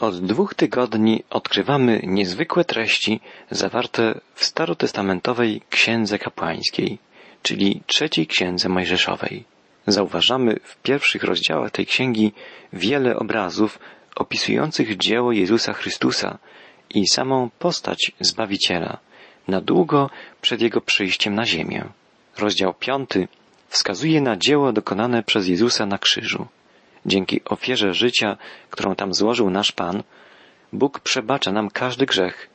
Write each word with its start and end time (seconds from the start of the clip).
Od 0.00 0.26
dwóch 0.26 0.54
tygodni 0.54 1.24
odkrywamy 1.30 2.00
niezwykłe 2.04 2.64
treści 2.64 3.20
zawarte 3.50 4.20
w 4.34 4.44
starotestamentowej 4.44 5.62
Księdze 5.70 6.18
Kapłańskiej, 6.18 6.98
czyli 7.42 7.82
trzeciej 7.86 8.26
Księdze 8.26 8.68
Mojżeszowej. 8.68 9.44
Zauważamy 9.86 10.56
w 10.62 10.76
pierwszych 10.76 11.24
rozdziałach 11.24 11.70
tej 11.70 11.86
księgi 11.86 12.32
wiele 12.72 13.16
obrazów 13.16 13.78
opisujących 14.16 14.96
dzieło 14.96 15.32
Jezusa 15.32 15.72
Chrystusa 15.72 16.38
i 16.90 17.08
samą 17.08 17.50
postać 17.58 18.12
Zbawiciela 18.20 18.98
na 19.48 19.60
długo 19.60 20.10
przed 20.40 20.62
Jego 20.62 20.80
przyjściem 20.80 21.34
na 21.34 21.46
ziemię. 21.46 21.84
Rozdział 22.38 22.74
piąty 22.74 23.28
wskazuje 23.68 24.20
na 24.20 24.36
dzieło 24.36 24.72
dokonane 24.72 25.22
przez 25.22 25.48
Jezusa 25.48 25.86
na 25.86 25.98
krzyżu. 25.98 26.46
Dzięki 27.08 27.40
ofierze 27.44 27.94
życia, 27.94 28.36
którą 28.70 28.94
tam 28.94 29.14
złożył 29.14 29.50
nasz 29.50 29.72
Pan, 29.72 30.02
Bóg 30.72 31.00
przebacza 31.00 31.52
nam 31.52 31.70
każdy 31.70 32.06
grzech, 32.06 32.50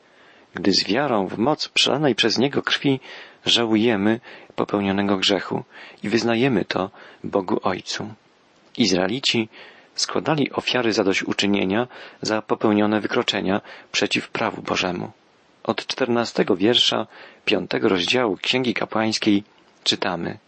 gdy 0.54 0.72
z 0.72 0.84
wiarą 0.84 1.26
w 1.28 1.38
moc 1.38 1.68
przelanej 1.68 2.14
przez 2.14 2.38
Niego 2.38 2.62
krwi 2.62 3.00
żałujemy 3.46 4.20
popełnionego 4.54 5.16
grzechu 5.16 5.64
i 6.02 6.08
wyznajemy 6.08 6.64
to 6.64 6.90
Bogu 7.24 7.60
Ojcu. 7.62 8.14
Izraelici 8.78 9.48
składali 9.94 10.52
ofiary 10.52 10.92
zadośćuczynienia 10.92 11.88
za 12.22 12.42
popełnione 12.42 13.00
wykroczenia 13.00 13.60
przeciw 13.92 14.28
prawu 14.28 14.62
Bożemu. 14.62 15.10
Od 15.64 15.86
czternastego 15.86 16.56
wiersza 16.56 17.06
piątego 17.44 17.88
rozdziału 17.88 18.36
Księgi 18.36 18.74
Kapłańskiej 18.74 19.44
czytamy 19.84 20.38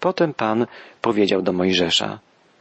Potem 0.00 0.34
Pan 0.34 0.66
powiedział 1.00 1.42
do 1.42 1.52
Mojżesza 1.52 2.18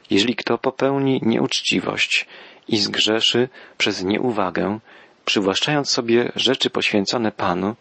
jeżeli 0.09 0.35
kto 0.35 0.57
popełni 0.57 1.19
nieuczciwość 1.23 2.25
i 2.67 2.77
zgrzeszy 2.77 3.49
przez 3.77 4.03
nieuwagę, 4.03 4.79
przywłaszczając 5.25 5.89
sobie 5.89 6.31
rzeczy 6.35 6.69
poświęcone 6.69 7.31
Panu, 7.31 7.75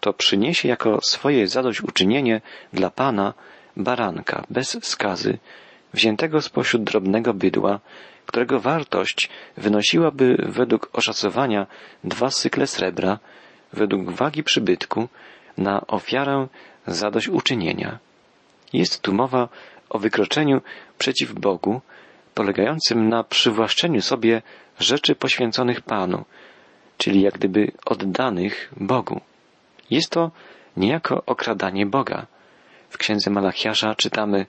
to 0.00 0.12
przyniesie 0.12 0.68
jako 0.68 1.00
swoje 1.02 1.46
zadośćuczynienie 1.46 2.40
dla 2.72 2.90
Pana 2.90 3.34
baranka 3.76 4.44
bez 4.50 4.78
skazy, 4.82 5.38
wziętego 5.94 6.40
spośród 6.40 6.84
drobnego 6.84 7.34
bydła, 7.34 7.80
którego 8.26 8.60
wartość 8.60 9.28
wynosiłaby 9.56 10.36
według 10.48 10.90
oszacowania 10.92 11.66
dwa 12.04 12.30
sykle 12.30 12.66
srebra, 12.66 13.18
według 13.72 14.10
wagi 14.10 14.42
przybytku, 14.42 15.08
na 15.58 15.86
ofiarę 15.86 16.48
zadośćuczynienia. 16.86 17.98
Jest 18.72 19.02
tu 19.02 19.12
mowa 19.12 19.48
o 19.90 19.98
wykroczeniu 19.98 20.60
przeciw 20.98 21.32
Bogu, 21.32 21.80
polegającym 22.34 23.08
na 23.08 23.24
przywłaszczeniu 23.24 24.02
sobie 24.02 24.42
rzeczy 24.78 25.14
poświęconych 25.14 25.80
Panu, 25.80 26.24
czyli 26.98 27.20
jak 27.20 27.34
gdyby 27.34 27.72
oddanych 27.86 28.72
Bogu. 28.76 29.20
Jest 29.90 30.10
to 30.10 30.30
niejako 30.76 31.22
okradanie 31.26 31.86
Boga. 31.86 32.26
W 32.90 32.98
księdze 32.98 33.30
Malachiasza 33.30 33.94
czytamy 33.94 34.46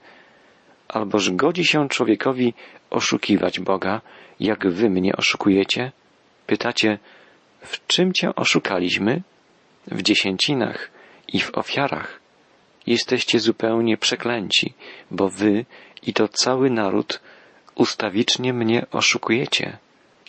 Alboż 0.88 1.30
godzi 1.30 1.64
się 1.64 1.88
człowiekowi 1.88 2.54
oszukiwać 2.90 3.60
Boga, 3.60 4.00
jak 4.40 4.66
wy 4.68 4.90
mnie 4.90 5.16
oszukujecie? 5.16 5.92
Pytacie, 6.46 6.98
w 7.60 7.86
czym 7.86 8.12
cię 8.12 8.34
oszukaliśmy? 8.34 9.22
W 9.86 10.02
dziesięcinach 10.02 10.90
i 11.28 11.40
w 11.40 11.58
ofiarach. 11.58 12.25
Jesteście 12.86 13.40
zupełnie 13.40 13.96
przeklęci, 13.96 14.74
bo 15.10 15.28
wy 15.28 15.64
i 16.02 16.12
to 16.12 16.28
cały 16.28 16.70
naród 16.70 17.20
ustawicznie 17.74 18.52
mnie 18.52 18.86
oszukujecie. 18.90 19.78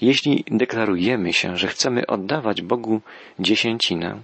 Jeśli 0.02 0.44
deklarujemy 0.52 1.34
się, 1.34 1.58
że 1.58 1.68
chcemy 1.68 2.08
oddawać 2.08 2.62
Bogu 2.62 3.02
dziesięcinę, 3.40 4.22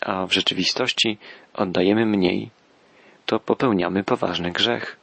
a 0.00 0.26
w 0.26 0.32
rzeczywistości 0.32 1.18
oddajemy 1.54 2.06
mniej, 2.06 2.50
to 3.26 3.40
popełniamy 3.40 4.04
poważny 4.04 4.50
grzech. 4.50 4.96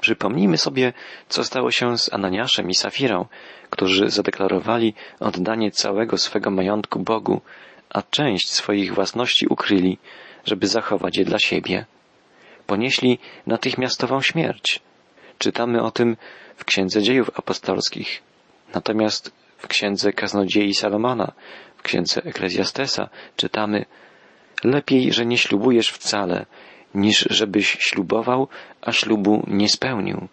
Przypomnijmy 0.00 0.58
sobie, 0.58 0.92
co 1.28 1.44
stało 1.44 1.70
się 1.70 1.98
z 1.98 2.12
Ananiaszem 2.12 2.70
i 2.70 2.74
Safirą, 2.74 3.26
którzy 3.70 4.10
zadeklarowali 4.10 4.94
oddanie 5.20 5.70
całego 5.70 6.18
swego 6.18 6.50
majątku 6.50 6.98
Bogu, 6.98 7.40
a 7.90 8.02
część 8.02 8.52
swoich 8.52 8.94
własności 8.94 9.46
ukryli, 9.46 9.98
żeby 10.44 10.66
zachować 10.66 11.16
je 11.16 11.24
dla 11.24 11.38
siebie. 11.38 11.86
Ponieśli 12.70 13.18
natychmiastową 13.46 14.20
śmierć. 14.20 14.80
Czytamy 15.38 15.82
o 15.82 15.90
tym 15.90 16.16
w 16.56 16.64
Księdze 16.64 17.02
Dziejów 17.02 17.30
Apostolskich. 17.38 18.22
Natomiast 18.74 19.32
w 19.58 19.66
Księdze 19.66 20.12
Kaznodziei 20.12 20.74
Salomona, 20.74 21.32
w 21.76 21.82
Księdze 21.82 22.24
Eklezjastesa 22.24 23.08
czytamy 23.36 23.84
Lepiej, 24.64 25.12
że 25.12 25.26
nie 25.26 25.38
ślubujesz 25.38 25.90
wcale, 25.90 26.46
niż 26.94 27.26
żebyś 27.30 27.76
ślubował, 27.80 28.48
a 28.82 28.92
ślubu 28.92 29.44
nie 29.46 29.68
spełnił. 29.68 30.28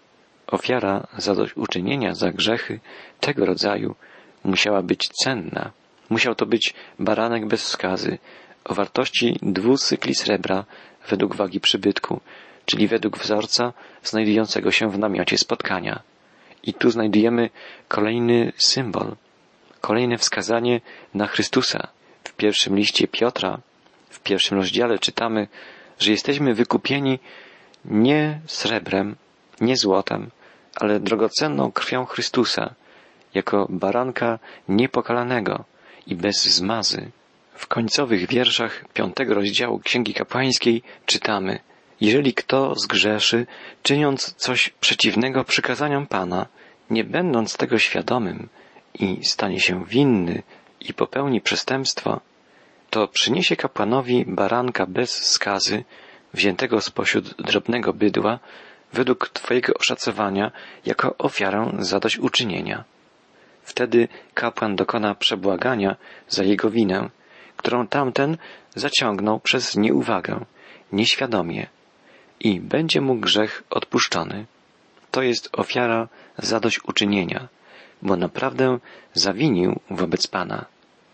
Ofiara 0.47 1.07
zadośćuczynienia 1.17 2.13
za 2.13 2.31
grzechy 2.31 2.79
tego 3.19 3.45
rodzaju 3.45 3.95
musiała 4.43 4.81
być 4.81 5.09
cenna. 5.23 5.71
Musiał 6.09 6.35
to 6.35 6.45
być 6.45 6.73
baranek 6.99 7.47
bez 7.47 7.67
skazy, 7.67 8.17
o 8.65 8.73
wartości 8.73 9.39
dwóch 9.41 9.79
cykli 9.79 10.15
srebra 10.15 10.65
według 11.09 11.35
wagi 11.35 11.59
przybytku, 11.59 12.21
czyli 12.65 12.87
według 12.87 13.17
wzorca 13.17 13.73
znajdującego 14.03 14.71
się 14.71 14.91
w 14.91 14.99
namiocie 14.99 15.37
spotkania. 15.37 16.01
I 16.63 16.73
tu 16.73 16.89
znajdujemy 16.89 17.49
kolejny 17.87 18.51
symbol, 18.57 19.15
kolejne 19.81 20.17
wskazanie 20.17 20.81
na 21.13 21.27
Chrystusa. 21.27 21.87
W 22.23 22.33
pierwszym 22.33 22.75
liście 22.75 23.07
Piotra, 23.07 23.59
w 24.09 24.19
pierwszym 24.19 24.57
rozdziale 24.57 24.99
czytamy, 24.99 25.47
że 25.99 26.11
jesteśmy 26.11 26.53
wykupieni 26.53 27.19
nie 27.85 28.39
srebrem, 28.47 29.15
nie 29.61 29.77
złotem, 29.77 30.29
ale 30.75 30.99
drogocenną 30.99 31.71
krwią 31.71 32.05
Chrystusa, 32.05 32.73
jako 33.33 33.67
baranka 33.69 34.39
niepokalanego 34.69 35.63
i 36.07 36.15
bez 36.15 36.43
zmazy. 36.43 37.11
W 37.57 37.67
końcowych 37.67 38.27
wierszach 38.27 38.85
piątego 38.93 39.33
rozdziału 39.33 39.79
Księgi 39.79 40.13
Kapłańskiej 40.13 40.83
czytamy 41.05 41.59
Jeżeli 42.01 42.33
kto 42.33 42.75
zgrzeszy, 42.75 43.45
czyniąc 43.83 44.33
coś 44.33 44.69
przeciwnego 44.69 45.43
przykazaniom 45.43 46.07
Pana, 46.07 46.45
nie 46.89 47.03
będąc 47.03 47.57
tego 47.57 47.79
świadomym 47.79 48.49
i 48.99 49.25
stanie 49.25 49.59
się 49.59 49.85
winny 49.85 50.43
i 50.81 50.93
popełni 50.93 51.41
przestępstwo, 51.41 52.21
to 52.89 53.07
przyniesie 53.07 53.55
kapłanowi 53.55 54.25
baranka 54.27 54.85
bez 54.85 55.25
skazy, 55.25 55.83
wziętego 56.33 56.81
spośród 56.81 57.41
drobnego 57.41 57.93
bydła, 57.93 58.39
według 58.93 59.29
Twojego 59.29 59.73
oszacowania, 59.73 60.51
jako 60.85 61.17
ofiarę 61.17 61.71
zadośćuczynienia. 61.79 62.83
Wtedy 63.63 64.07
kapłan 64.33 64.75
dokona 64.75 65.15
przebłagania 65.15 65.95
za 66.29 66.43
jego 66.43 66.69
winę, 66.69 67.09
którą 67.57 67.87
tamten 67.87 68.37
zaciągnął 68.75 69.39
przez 69.39 69.75
nieuwagę, 69.75 70.45
nieświadomie 70.91 71.67
i 72.39 72.59
będzie 72.59 73.01
mu 73.01 73.15
grzech 73.15 73.63
odpuszczony. 73.69 74.45
To 75.11 75.21
jest 75.21 75.49
ofiara 75.53 76.07
zadośćuczynienia, 76.37 77.47
bo 78.01 78.15
naprawdę 78.15 78.79
zawinił 79.13 79.79
wobec 79.89 80.27
Pana. 80.27 80.65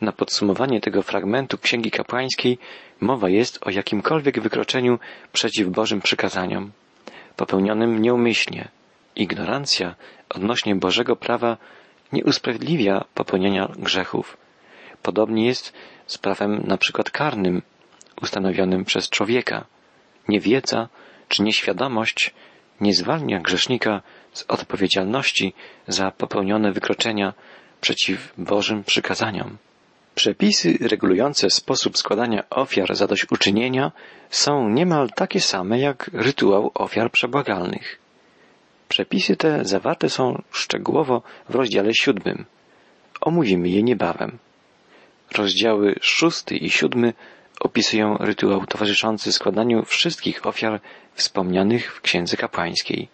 Na 0.02 0.12
podsumowanie 0.12 0.82
tego 0.82 1.02
fragmentu 1.02 1.58
Księgi 1.58 1.92
Kapłańskiej 1.92 2.58
mowa 3.02 3.30
jest 3.30 3.68
o 3.68 3.70
jakimkolwiek 3.70 4.42
wykroczeniu 4.42 5.00
przeciw 5.34 5.68
Bożym 5.68 6.02
przykazaniom, 6.02 6.72
popełnionym 7.36 8.02
nieumyślnie. 8.02 8.68
Ignorancja 9.16 9.96
odnośnie 10.30 10.76
Bożego 10.76 11.16
prawa 11.16 11.58
nie 12.14 12.24
usprawiedliwia 12.24 13.06
popełnienia 13.14 13.68
grzechów. 13.78 14.38
Podobnie 15.04 15.46
jest 15.46 15.74
z 16.08 16.18
prawem 16.18 16.64
na 16.68 16.78
przykład 16.78 17.12
karnym, 17.12 17.62
ustanowionym 18.22 18.86
przez 18.86 19.10
człowieka. 19.10 19.66
Niewiedza 20.28 20.90
czy 21.28 21.44
nieświadomość 21.44 22.34
nie 22.82 22.94
zwalnia 22.94 23.40
grzesznika 23.40 24.02
z 24.34 24.46
odpowiedzialności 24.48 25.54
za 25.88 26.12
popełnione 26.12 26.72
wykroczenia 26.72 27.34
przeciw 27.82 28.34
Bożym 28.38 28.84
przykazaniom. 28.84 29.58
Przepisy 30.16 30.78
regulujące 30.82 31.50
sposób 31.50 31.98
składania 31.98 32.44
ofiar 32.50 32.96
zadośćuczynienia 32.96 33.92
są 34.30 34.70
niemal 34.70 35.10
takie 35.16 35.42
same 35.42 35.80
jak 35.80 36.10
rytuał 36.14 36.72
ofiar 36.74 37.12
przebłagalnych. 37.12 38.00
Przepisy 38.90 39.36
te 39.36 39.66
zawarte 39.66 40.10
są 40.10 40.42
szczegółowo 40.52 41.22
w 41.50 41.56
rozdziale 41.56 41.94
siódmym. 41.94 42.46
Omówimy 43.22 43.70
je 43.70 43.84
niebawem. 43.84 44.38
Rozdziały 45.38 45.96
szósty 46.02 46.56
i 46.58 46.70
siódmy 46.70 47.14
opisują 47.60 48.18
rytuał 48.18 48.66
towarzyszący 48.66 49.32
składaniu 49.32 49.86
wszystkich 49.86 50.46
ofiar 50.46 50.82
wspomnianych 51.14 51.96
w 51.96 52.02
Księdze 52.02 52.38
Kapłańskiej. 52.38 53.08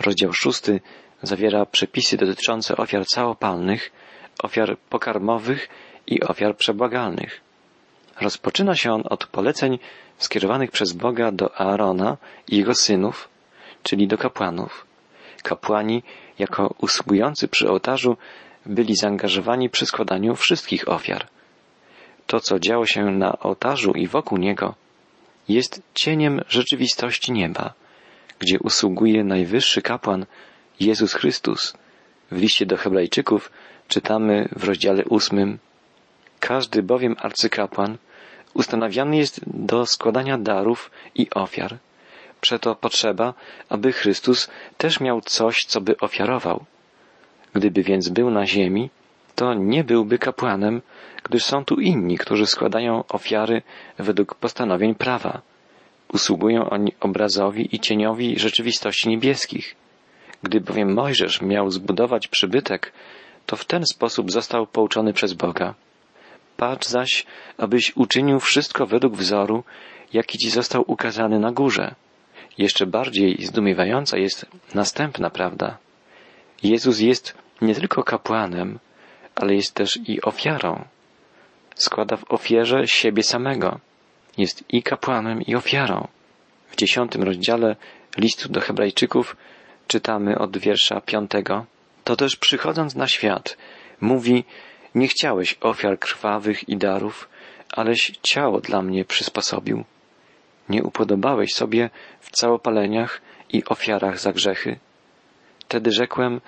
Rozdział 0.00 0.32
szósty 0.32 0.80
zawiera 1.22 1.66
przepisy 1.66 2.16
dotyczące 2.16 2.76
ofiar 2.76 3.06
całopalnych 3.06 3.92
ofiar 4.42 4.78
pokarmowych 4.78 5.68
i 6.06 6.22
ofiar 6.22 6.56
przebłagalnych. 6.56 7.40
Rozpoczyna 8.20 8.74
się 8.74 8.92
on 8.92 9.02
od 9.10 9.26
poleceń 9.26 9.78
skierowanych 10.18 10.70
przez 10.70 10.92
Boga 10.92 11.32
do 11.32 11.60
Aarona 11.60 12.16
i 12.48 12.56
jego 12.56 12.74
synów, 12.74 13.28
czyli 13.82 14.08
do 14.08 14.18
kapłanów. 14.18 14.86
Kapłani, 15.42 16.02
jako 16.38 16.74
usługujący 16.78 17.48
przy 17.48 17.70
ołtarzu, 17.70 18.16
byli 18.66 18.96
zaangażowani 18.96 19.70
przy 19.70 19.86
składaniu 19.86 20.34
wszystkich 20.34 20.88
ofiar. 20.88 21.33
To, 22.26 22.40
co 22.40 22.58
działo 22.58 22.86
się 22.86 23.04
na 23.04 23.38
ołtarzu 23.38 23.92
i 23.92 24.06
wokół 24.06 24.38
niego, 24.38 24.74
jest 25.48 25.82
cieniem 25.94 26.40
rzeczywistości 26.48 27.32
nieba, 27.32 27.72
gdzie 28.38 28.58
usługuje 28.58 29.24
najwyższy 29.24 29.82
kapłan 29.82 30.26
Jezus 30.80 31.14
Chrystus. 31.14 31.74
W 32.30 32.36
liście 32.36 32.66
do 32.66 32.76
Hebrajczyków 32.76 33.50
czytamy 33.88 34.48
w 34.56 34.64
rozdziale 34.64 35.04
ósmym 35.04 35.58
Każdy 36.40 36.82
bowiem 36.82 37.16
arcykapłan 37.18 37.98
ustanawiany 38.54 39.16
jest 39.16 39.40
do 39.46 39.86
składania 39.86 40.38
darów 40.38 40.90
i 41.14 41.30
ofiar. 41.30 41.78
Przeto 42.40 42.74
potrzeba, 42.74 43.34
aby 43.68 43.92
Chrystus 43.92 44.50
też 44.78 45.00
miał 45.00 45.20
coś, 45.20 45.64
co 45.64 45.80
by 45.80 45.96
ofiarował. 45.98 46.64
Gdyby 47.54 47.82
więc 47.82 48.08
był 48.08 48.30
na 48.30 48.46
ziemi, 48.46 48.90
to 49.34 49.54
nie 49.54 49.84
byłby 49.84 50.18
kapłanem, 50.18 50.82
gdyż 51.24 51.44
są 51.44 51.64
tu 51.64 51.74
inni, 51.74 52.18
którzy 52.18 52.46
składają 52.46 53.04
ofiary 53.08 53.62
według 53.98 54.34
postanowień 54.34 54.94
prawa. 54.94 55.42
Usługują 56.12 56.70
oni 56.70 56.92
obrazowi 57.00 57.76
i 57.76 57.80
cieniowi 57.80 58.38
rzeczywistości 58.38 59.08
niebieskich. 59.08 59.76
Gdy 60.42 60.60
bowiem 60.60 60.94
Mojżesz 60.94 61.42
miał 61.42 61.70
zbudować 61.70 62.28
przybytek, 62.28 62.92
to 63.46 63.56
w 63.56 63.64
ten 63.64 63.86
sposób 63.86 64.30
został 64.30 64.66
pouczony 64.66 65.12
przez 65.12 65.32
Boga. 65.32 65.74
Patrz 66.56 66.88
zaś, 66.88 67.26
abyś 67.58 67.92
uczynił 67.96 68.40
wszystko 68.40 68.86
według 68.86 69.16
wzoru, 69.16 69.64
jaki 70.12 70.38
ci 70.38 70.50
został 70.50 70.84
ukazany 70.86 71.38
na 71.38 71.52
górze. 71.52 71.94
Jeszcze 72.58 72.86
bardziej 72.86 73.36
zdumiewająca 73.46 74.18
jest 74.18 74.46
następna 74.74 75.30
prawda. 75.30 75.78
Jezus 76.62 77.00
jest 77.00 77.34
nie 77.62 77.74
tylko 77.74 78.02
kapłanem, 78.02 78.78
ale 79.34 79.54
jest 79.54 79.74
też 79.74 79.98
i 80.06 80.22
ofiarą. 80.22 80.84
Składa 81.74 82.16
w 82.16 82.32
ofierze 82.32 82.88
siebie 82.88 83.22
samego. 83.22 83.80
Jest 84.38 84.64
i 84.68 84.82
kapłanem, 84.82 85.42
i 85.42 85.54
ofiarą. 85.54 86.08
W 86.70 86.76
dziesiątym 86.76 87.22
rozdziale 87.22 87.76
listu 88.18 88.48
do 88.48 88.60
Hebrajczyków 88.60 89.36
czytamy 89.86 90.38
od 90.38 90.58
wiersza 90.58 91.00
piątego. 91.00 91.66
To 92.04 92.16
też 92.16 92.36
przychodząc 92.36 92.94
na 92.94 93.08
świat, 93.08 93.56
mówi, 94.00 94.44
nie 94.94 95.08
chciałeś 95.08 95.56
ofiar 95.60 95.98
krwawych 95.98 96.68
i 96.68 96.76
darów, 96.76 97.28
aleś 97.72 98.12
ciało 98.22 98.60
dla 98.60 98.82
mnie 98.82 99.04
przysposobił. 99.04 99.84
Nie 100.68 100.82
upodobałeś 100.82 101.54
sobie 101.54 101.90
w 102.20 102.30
całopaleniach 102.30 103.20
i 103.52 103.64
ofiarach 103.64 104.18
za 104.20 104.32
grzechy. 104.32 104.78
Wtedy 105.58 105.92
rzekłem, 105.92 106.40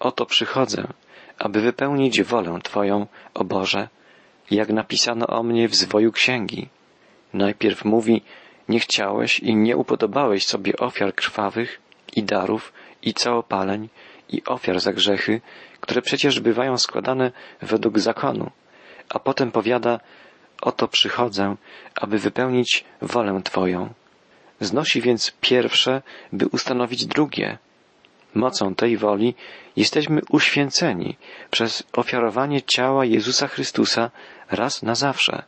oto 0.00 0.26
przychodzę, 0.26 0.86
aby 1.38 1.60
wypełnić 1.60 2.22
wolę 2.22 2.58
Twoją, 2.62 3.06
o 3.34 3.44
Boże, 3.44 3.88
jak 4.50 4.68
napisano 4.68 5.26
o 5.26 5.42
mnie 5.42 5.68
w 5.68 5.74
zwoju 5.74 6.12
księgi. 6.12 6.68
Najpierw 7.32 7.84
mówi, 7.84 8.22
nie 8.68 8.80
chciałeś 8.80 9.40
i 9.40 9.56
nie 9.56 9.76
upodobałeś 9.76 10.46
sobie 10.46 10.76
ofiar 10.76 11.14
krwawych 11.14 11.80
i 12.16 12.22
darów 12.22 12.72
i 13.02 13.14
całopaleń 13.14 13.88
i 14.28 14.44
ofiar 14.44 14.80
za 14.80 14.92
grzechy, 14.92 15.40
które 15.80 16.02
przecież 16.02 16.40
bywają 16.40 16.78
składane 16.78 17.32
według 17.62 17.98
zakonu, 17.98 18.50
a 19.08 19.18
potem 19.18 19.52
powiada, 19.52 20.00
oto 20.60 20.88
przychodzę, 20.88 21.56
aby 21.94 22.18
wypełnić 22.18 22.84
wolę 23.02 23.40
Twoją. 23.44 23.92
Znosi 24.60 25.00
więc 25.00 25.32
pierwsze, 25.40 26.02
by 26.32 26.46
ustanowić 26.46 27.06
drugie. 27.06 27.58
Mocą 28.34 28.74
tej 28.74 28.96
woli 28.96 29.34
jesteśmy 29.76 30.20
uświęceni 30.30 31.16
przez 31.50 31.82
ofiarowanie 31.92 32.62
ciała 32.62 33.04
Jezusa 33.04 33.48
Chrystusa 33.48 34.10
raz 34.50 34.82
na 34.82 34.94
zawsze, 34.94 35.42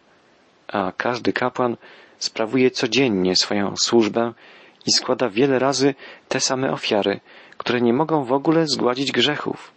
a 0.68 0.92
każdy 0.96 1.32
kapłan 1.32 1.76
sprawuje 2.18 2.70
codziennie 2.70 3.36
swoją 3.36 3.76
służbę 3.76 4.32
i 4.86 4.92
składa 4.92 5.28
wiele 5.28 5.58
razy 5.58 5.94
te 6.28 6.40
same 6.40 6.72
ofiary, 6.72 7.20
które 7.56 7.80
nie 7.80 7.92
mogą 7.92 8.24
w 8.24 8.32
ogóle 8.32 8.66
zgładzić 8.66 9.12
grzechów. 9.12 9.72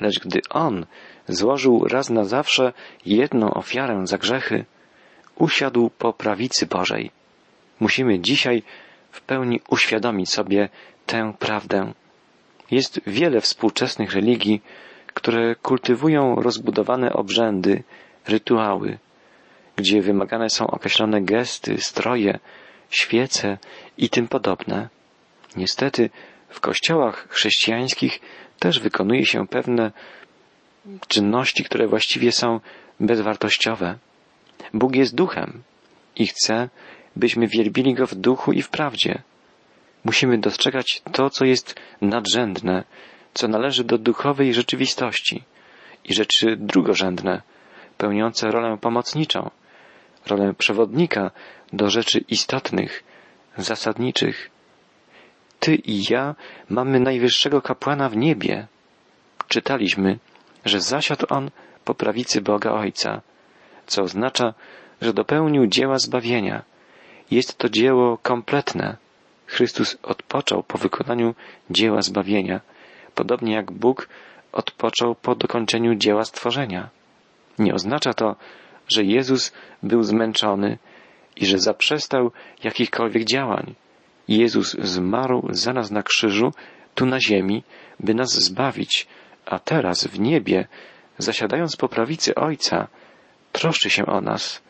Lecz 0.00 0.20
gdy 0.20 0.40
On 0.50 0.86
złożył 1.28 1.84
raz 1.84 2.10
na 2.10 2.24
zawsze 2.24 2.72
jedną 3.06 3.54
ofiarę 3.54 4.06
za 4.06 4.18
grzechy, 4.18 4.64
usiadł 5.36 5.90
po 5.90 6.12
prawicy 6.12 6.66
Bożej. 6.66 7.10
Musimy 7.80 8.20
dzisiaj 8.20 8.62
w 9.10 9.20
pełni 9.20 9.60
uświadomić 9.68 10.30
sobie 10.30 10.68
tę 11.06 11.32
prawdę. 11.38 11.92
Jest 12.70 13.00
wiele 13.06 13.40
współczesnych 13.40 14.12
religii, 14.12 14.62
które 15.14 15.54
kultywują 15.54 16.34
rozbudowane 16.34 17.12
obrzędy, 17.12 17.82
rytuały, 18.26 18.98
gdzie 19.76 20.02
wymagane 20.02 20.50
są 20.50 20.66
określone 20.66 21.22
gesty, 21.22 21.78
stroje, 21.78 22.38
świece 22.90 23.58
i 23.98 24.10
tym 24.10 24.28
podobne. 24.28 24.88
Niestety 25.56 26.10
w 26.48 26.60
kościołach 26.60 27.26
chrześcijańskich 27.30 28.20
też 28.58 28.80
wykonuje 28.80 29.26
się 29.26 29.46
pewne 29.46 29.92
czynności, 31.08 31.64
które 31.64 31.86
właściwie 31.86 32.32
są 32.32 32.60
bezwartościowe. 33.00 33.98
Bóg 34.74 34.96
jest 34.96 35.14
duchem 35.14 35.62
i 36.16 36.26
chce, 36.26 36.68
byśmy 37.16 37.46
wielbili 37.46 37.94
Go 37.94 38.06
w 38.06 38.14
duchu 38.14 38.52
i 38.52 38.62
w 38.62 38.68
prawdzie. 38.68 39.22
Musimy 40.04 40.38
dostrzegać 40.38 41.02
to, 41.12 41.30
co 41.30 41.44
jest 41.44 41.74
nadrzędne, 42.00 42.84
co 43.34 43.48
należy 43.48 43.84
do 43.84 43.98
duchowej 43.98 44.54
rzeczywistości 44.54 45.44
i 46.04 46.14
rzeczy 46.14 46.56
drugorzędne, 46.56 47.42
pełniące 47.98 48.50
rolę 48.50 48.78
pomocniczą, 48.80 49.50
rolę 50.26 50.54
przewodnika 50.58 51.30
do 51.72 51.90
rzeczy 51.90 52.18
istotnych, 52.18 53.04
zasadniczych. 53.56 54.50
Ty 55.60 55.74
i 55.74 56.02
ja 56.10 56.34
mamy 56.68 57.00
najwyższego 57.00 57.62
kapłana 57.62 58.08
w 58.08 58.16
niebie. 58.16 58.66
Czytaliśmy, 59.48 60.18
że 60.64 60.80
zasiadł 60.80 61.26
on 61.28 61.50
po 61.84 61.94
prawicy 61.94 62.40
Boga 62.40 62.70
Ojca, 62.72 63.20
co 63.86 64.02
oznacza, 64.02 64.54
że 65.00 65.12
dopełnił 65.12 65.66
dzieła 65.66 65.98
zbawienia. 65.98 66.62
Jest 67.30 67.58
to 67.58 67.68
dzieło 67.68 68.18
kompletne. 68.18 68.96
Chrystus 69.48 69.98
odpoczął 70.02 70.62
po 70.62 70.78
wykonaniu 70.78 71.34
dzieła 71.70 72.02
zbawienia, 72.02 72.60
podobnie 73.14 73.54
jak 73.54 73.72
Bóg 73.72 74.08
odpoczął 74.52 75.14
po 75.14 75.34
dokończeniu 75.34 75.94
dzieła 75.94 76.24
stworzenia. 76.24 76.88
Nie 77.58 77.74
oznacza 77.74 78.14
to, 78.14 78.36
że 78.88 79.04
Jezus 79.04 79.52
był 79.82 80.02
zmęczony 80.02 80.78
i 81.36 81.46
że 81.46 81.58
zaprzestał 81.58 82.30
jakichkolwiek 82.64 83.24
działań. 83.24 83.74
Jezus 84.28 84.72
zmarł 84.72 85.48
za 85.50 85.72
nas 85.72 85.90
na 85.90 86.02
krzyżu, 86.02 86.52
tu 86.94 87.06
na 87.06 87.20
ziemi, 87.20 87.62
by 88.00 88.14
nas 88.14 88.32
zbawić, 88.32 89.06
a 89.46 89.58
teraz 89.58 90.06
w 90.06 90.20
niebie, 90.20 90.68
zasiadając 91.18 91.76
po 91.76 91.88
prawicy 91.88 92.34
Ojca, 92.34 92.88
troszczy 93.52 93.90
się 93.90 94.06
o 94.06 94.20
nas, 94.20 94.62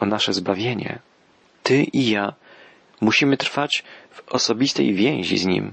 o 0.00 0.06
nasze 0.06 0.32
zbawienie. 0.32 0.98
Ty 1.62 1.82
i 1.82 2.10
ja 2.10 2.34
musimy 3.00 3.36
trwać 3.36 3.84
osobistej 4.30 4.94
więzi 4.94 5.38
z 5.38 5.46
Nim, 5.46 5.72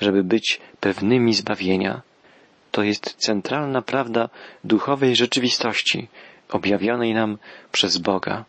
żeby 0.00 0.24
być 0.24 0.60
pewnymi 0.80 1.34
zbawienia. 1.34 2.02
To 2.70 2.82
jest 2.82 3.14
centralna 3.14 3.82
prawda 3.82 4.28
duchowej 4.64 5.16
rzeczywistości, 5.16 6.08
objawionej 6.48 7.14
nam 7.14 7.38
przez 7.72 7.98
Boga. 7.98 8.44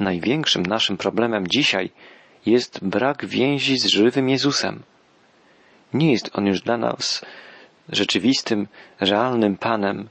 Największym 0.00 0.66
naszym 0.66 0.96
problemem 0.96 1.46
dzisiaj 1.48 1.90
jest 2.46 2.84
brak 2.84 3.26
więzi 3.26 3.78
z 3.78 3.86
żywym 3.86 4.28
Jezusem. 4.28 4.82
Nie 5.94 6.12
jest 6.12 6.30
On 6.32 6.46
już 6.46 6.60
dla 6.60 6.76
nas 6.76 7.24
rzeczywistym, 7.88 8.68
realnym 9.00 9.56
Panem, 9.56 10.08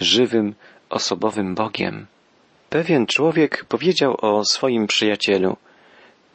żywym, 0.00 0.54
osobowym 0.90 1.54
Bogiem. 1.54 2.06
Pewien 2.70 3.06
człowiek 3.06 3.64
powiedział 3.64 4.16
o 4.20 4.44
swoim 4.44 4.86
przyjacielu, 4.86 5.56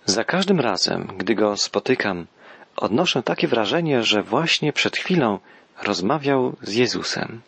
za 0.07 0.23
każdym 0.23 0.59
razem, 0.59 1.07
gdy 1.17 1.35
go 1.35 1.57
spotykam, 1.57 2.27
odnoszę 2.75 3.23
takie 3.23 3.47
wrażenie, 3.47 4.03
że 4.03 4.23
właśnie 4.23 4.73
przed 4.73 4.97
chwilą 4.97 5.39
rozmawiał 5.83 6.55
z 6.61 6.73
Jezusem. 6.73 7.41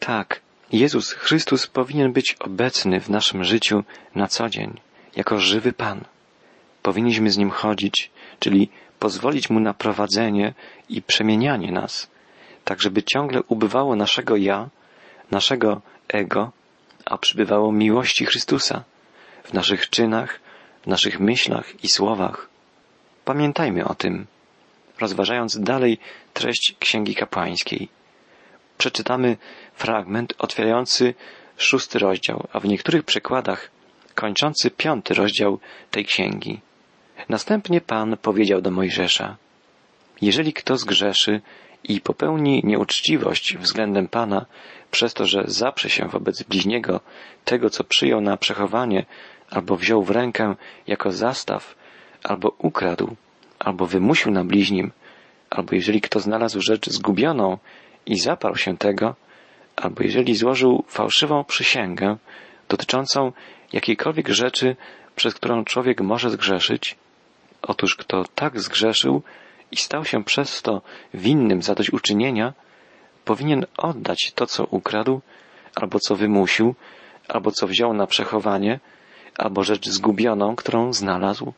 Tak, 0.00 0.40
Jezus 0.72 1.12
Chrystus 1.12 1.66
powinien 1.66 2.12
być 2.12 2.36
obecny 2.40 3.00
w 3.00 3.08
naszym 3.08 3.44
życiu 3.44 3.84
na 4.14 4.28
co 4.28 4.48
dzień, 4.48 4.80
jako 5.16 5.38
żywy 5.38 5.72
Pan. 5.72 6.04
Powinniśmy 6.82 7.30
z 7.30 7.36
Nim 7.36 7.50
chodzić, 7.50 8.10
czyli 8.40 8.68
pozwolić 8.98 9.50
Mu 9.50 9.60
na 9.60 9.74
prowadzenie 9.74 10.54
i 10.88 11.02
przemienianie 11.02 11.72
nas, 11.72 12.10
tak 12.64 12.80
żeby 12.80 13.02
ciągle 13.02 13.42
ubywało 13.48 13.96
naszego 13.96 14.36
ja, 14.36 14.68
naszego 15.30 15.80
ego, 16.08 16.52
a 17.04 17.18
przybywało 17.18 17.72
miłości 17.72 18.26
Chrystusa 18.26 18.84
w 19.44 19.52
naszych 19.52 19.90
czynach, 19.90 20.43
w 20.84 20.86
naszych 20.86 21.20
myślach 21.20 21.84
i 21.84 21.88
słowach. 21.88 22.48
Pamiętajmy 23.24 23.84
o 23.84 23.94
tym, 23.94 24.26
rozważając 25.00 25.60
dalej 25.60 25.98
treść 26.32 26.76
Księgi 26.78 27.14
Kapłańskiej. 27.14 27.88
Przeczytamy 28.78 29.36
fragment 29.74 30.34
otwierający 30.38 31.14
szósty 31.56 31.98
rozdział, 31.98 32.48
a 32.52 32.60
w 32.60 32.64
niektórych 32.64 33.02
przekładach 33.02 33.70
kończący 34.14 34.70
piąty 34.70 35.14
rozdział 35.14 35.58
tej 35.90 36.04
księgi. 36.04 36.60
Następnie 37.28 37.80
Pan 37.80 38.16
powiedział 38.16 38.60
do 38.60 38.70
Mojżesza, 38.70 39.36
jeżeli 40.22 40.52
kto 40.52 40.76
zgrzeszy 40.76 41.40
i 41.84 42.00
popełni 42.00 42.60
nieuczciwość 42.64 43.56
względem 43.56 44.08
Pana 44.08 44.46
przez 44.90 45.14
to, 45.14 45.26
że 45.26 45.44
zaprze 45.46 45.90
się 45.90 46.08
wobec 46.08 46.42
bliźniego 46.42 47.00
tego, 47.44 47.70
co 47.70 47.84
przyjął 47.84 48.20
na 48.20 48.36
przechowanie, 48.36 49.04
albo 49.50 49.76
wziął 49.76 50.02
w 50.02 50.10
rękę 50.10 50.54
jako 50.86 51.12
zastaw, 51.12 51.74
albo 52.22 52.52
ukradł, 52.58 53.16
albo 53.58 53.86
wymusił 53.86 54.32
na 54.32 54.44
bliźnim, 54.44 54.92
albo 55.50 55.74
jeżeli 55.74 56.00
kto 56.00 56.20
znalazł 56.20 56.60
rzecz 56.60 56.90
zgubioną 56.90 57.58
i 58.06 58.18
zaparł 58.18 58.56
się 58.56 58.76
tego, 58.76 59.14
albo 59.76 60.02
jeżeli 60.02 60.36
złożył 60.36 60.84
fałszywą 60.88 61.44
przysięgę 61.44 62.16
dotyczącą 62.68 63.32
jakiejkolwiek 63.72 64.28
rzeczy, 64.28 64.76
przez 65.16 65.34
którą 65.34 65.64
człowiek 65.64 66.00
może 66.00 66.30
zgrzeszyć, 66.30 66.96
otóż 67.62 67.96
kto 67.96 68.24
tak 68.34 68.60
zgrzeszył 68.60 69.22
i 69.70 69.76
stał 69.76 70.04
się 70.04 70.24
przez 70.24 70.62
to 70.62 70.82
winnym 71.14 71.62
zadośćuczynienia, 71.62 72.52
powinien 73.24 73.66
oddać 73.76 74.32
to, 74.34 74.46
co 74.46 74.64
ukradł, 74.64 75.20
albo 75.74 75.98
co 75.98 76.16
wymusił, 76.16 76.74
albo 77.28 77.50
co 77.50 77.66
wziął 77.66 77.94
na 77.94 78.06
przechowanie, 78.06 78.80
albo 79.38 79.64
rzecz 79.64 79.88
zgubioną, 79.88 80.56
którą 80.56 80.92
znalazł, 80.92 81.52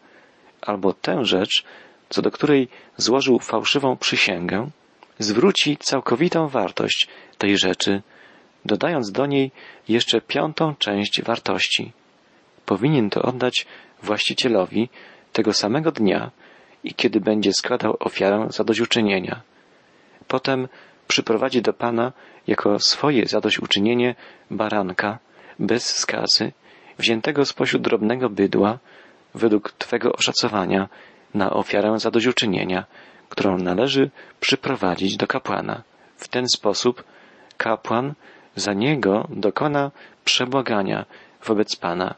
albo 0.63 0.93
tę 0.93 1.25
rzecz, 1.25 1.65
co 2.09 2.23
do 2.23 2.31
której 2.31 2.69
złożył 2.97 3.39
fałszywą 3.39 3.97
przysięgę, 3.97 4.71
zwróci 5.19 5.77
całkowitą 5.77 6.49
wartość 6.49 7.09
tej 7.39 7.59
rzeczy, 7.59 8.03
dodając 8.65 9.13
do 9.13 9.27
niej 9.27 9.51
jeszcze 9.89 10.21
piątą 10.21 10.75
część 10.75 11.23
wartości. 11.23 11.93
Powinien 12.67 13.11
to 13.11 13.23
oddać 13.23 13.67
właścicielowi 14.03 14.89
tego 15.33 15.53
samego 15.53 15.93
dnia 15.93 16.31
i 16.85 16.95
kiedy 16.95 17.21
będzie 17.21 17.53
składał 17.53 17.97
ofiarę 18.01 18.47
zadośćuczynienia. 18.51 19.41
Potem 20.29 20.69
przyprowadzi 21.09 21.63
do 21.63 21.73
Pana 21.73 22.13
jako 22.47 22.79
swoje 22.79 23.27
zadośćuczynienie 23.27 24.15
baranka 24.51 25.19
bez 25.59 25.97
skazy, 25.97 26.53
wziętego 26.99 27.45
spośród 27.45 27.83
drobnego 27.83 28.31
bydła, 28.31 28.79
według 29.35 29.73
Twego 29.73 30.13
oszacowania, 30.13 30.89
na 31.35 31.51
ofiarę 31.51 31.99
zadośćuczynienia, 31.99 32.85
którą 33.29 33.59
należy 33.59 34.11
przyprowadzić 34.41 35.17
do 35.17 35.27
kapłana. 35.27 35.83
W 36.17 36.29
ten 36.29 36.49
sposób 36.49 37.05
kapłan 37.57 38.15
za 38.57 38.73
niego 38.73 39.29
dokona 39.31 39.91
przebłagania 40.25 41.05
wobec 41.45 41.77
Pana 41.77 42.15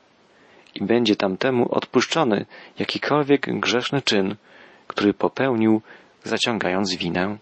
i 0.75 0.85
będzie 0.85 1.17
tamtemu 1.17 1.75
odpuszczony 1.75 2.47
jakikolwiek 2.79 3.61
grzeszny 3.61 4.03
czyn, 4.03 4.37
który 4.87 5.15
popełnił, 5.15 5.83
zaciągając 6.25 6.95
winę. 6.95 7.37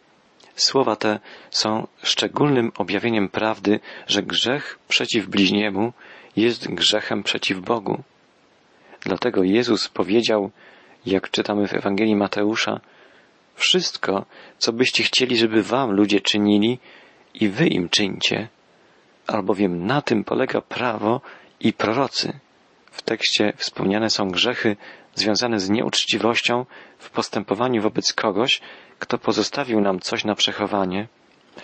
Słowa 0.55 0.97
te 0.97 1.19
są 1.51 1.87
szczególnym 2.03 2.73
objawieniem 2.79 3.29
prawdy, 3.29 3.81
że 4.07 4.23
grzech 4.23 4.79
przeciw 4.89 5.27
bliźniemu 5.27 5.93
jest 6.37 6.69
grzechem 6.69 7.23
przeciw 7.23 7.61
Bogu. 7.61 8.03
Dlatego 9.01 9.43
Jezus 9.43 9.89
powiedział, 9.89 10.51
jak 11.07 11.31
czytamy 11.31 11.69
w 11.69 11.75
Ewangelii 11.75 12.17
Mateusza, 12.17 12.81
wszystko, 13.55 14.27
co 14.59 14.73
byście 14.73 15.03
chcieli, 15.03 15.37
żeby 15.37 15.63
wam 15.63 15.93
ludzie 15.93 16.21
czynili, 16.21 16.79
i 17.41 17.49
wy 17.49 17.67
im 17.67 17.89
czyńcie, 17.89 18.49
albowiem 19.27 19.87
na 19.87 20.03
tym 20.03 20.25
polega 20.25 20.61
prawo 20.61 21.21
i 21.61 21.73
prorocy. 21.73 22.39
W 22.91 23.03
tekście 23.03 23.53
wspomniane 23.57 24.11
są 24.11 24.31
grzechy 24.31 24.77
związane 25.15 25.61
z 25.61 25.71
nieuczciwością 25.71 26.67
w 26.99 27.11
postępowaniu 27.11 27.83
wobec 27.83 28.13
kogoś, 28.13 28.61
kto 28.99 29.19
pozostawił 29.19 29.81
nam 29.81 30.01
coś 30.01 30.25
na 30.25 30.35
przechowanie, 30.35 31.09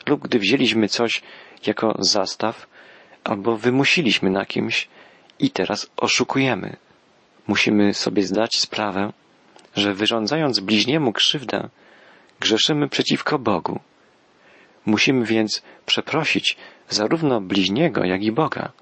lub 0.07 0.21
gdy 0.21 0.38
wzięliśmy 0.38 0.88
coś 0.88 1.23
jako 1.67 1.95
zastaw, 1.99 2.67
albo 3.25 3.57
wymusiliśmy 3.57 4.31
na 4.31 4.47
kimś 4.47 4.88
i 5.38 5.50
teraz 5.50 5.91
oszukujemy. 5.97 6.76
Musimy 7.47 7.95
sobie 7.95 8.23
zdać 8.23 8.61
sprawę, 8.61 9.12
że 9.76 9.95
wyrządzając 9.95 10.61
bliźniemu 10.61 11.12
krzywdę, 11.12 11.69
grzeszymy 12.41 12.88
przeciwko 12.88 13.38
Bogu. 13.38 13.81
Musimy 14.87 15.26
więc 15.26 15.62
przeprosić 15.87 16.57
zarówno 16.88 17.41
bliźniego, 17.41 18.05
jak 18.05 18.23
i 18.23 18.33
Boga. 18.33 18.73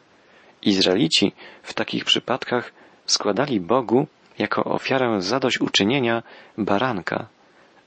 Izraelici 0.62 1.32
w 1.62 1.75
takich 1.75 2.04
przypadkach 2.04 2.73
składali 3.06 3.61
Bogu 3.61 4.06
jako 4.38 4.64
ofiarę 4.64 5.23
zadośćuczynienia 5.23 6.23
baranka, 6.59 7.26